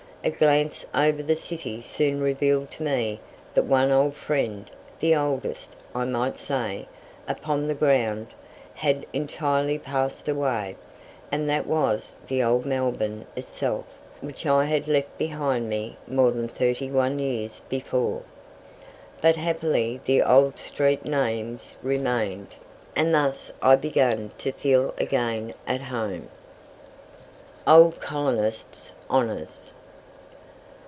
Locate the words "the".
1.23-1.35, 4.99-5.15, 7.65-7.73, 12.27-12.43, 20.05-20.21